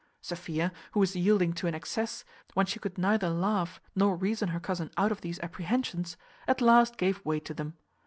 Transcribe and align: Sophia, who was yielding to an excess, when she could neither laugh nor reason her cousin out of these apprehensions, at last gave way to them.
Sophia, 0.19 0.71
who 0.93 0.99
was 0.99 1.15
yielding 1.15 1.53
to 1.53 1.67
an 1.67 1.75
excess, 1.75 2.25
when 2.55 2.65
she 2.65 2.79
could 2.79 2.97
neither 2.97 3.29
laugh 3.29 3.79
nor 3.95 4.15
reason 4.15 4.47
her 4.49 4.59
cousin 4.59 4.89
out 4.97 5.11
of 5.11 5.21
these 5.21 5.39
apprehensions, 5.41 6.17
at 6.47 6.59
last 6.59 6.97
gave 6.97 7.23
way 7.23 7.39
to 7.39 7.53
them. 7.53 7.77